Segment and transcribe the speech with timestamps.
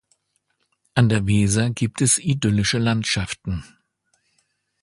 [0.95, 3.63] An der Weser gibt es idyllische Landschaften.